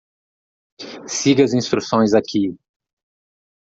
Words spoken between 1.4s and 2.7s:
as instruções aqui.